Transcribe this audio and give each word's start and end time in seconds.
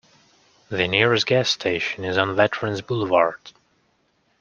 The 0.69 0.87
nearest 0.87 1.27
gas 1.27 1.47
station 1.51 2.03
is 2.05 2.17
on 2.17 2.35
Veterans 2.35 2.81
Boulevard. 2.81 3.37